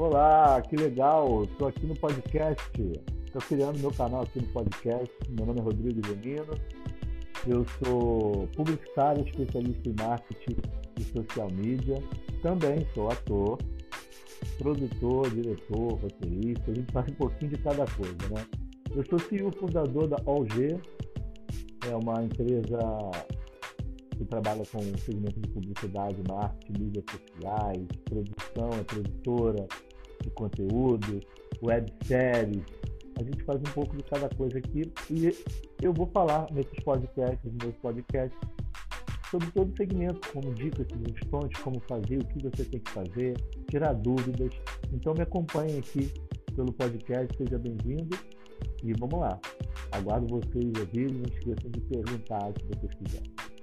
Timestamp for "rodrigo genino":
5.64-6.54